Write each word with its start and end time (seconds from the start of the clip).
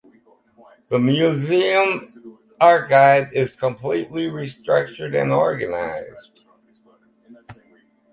The 0.89 0.97
Museum’s 0.97 2.17
Archive 2.59 3.31
is 3.33 3.55
completely 3.55 4.29
restructured 4.29 5.15
and 5.15 5.29
reorganized. 5.29 6.39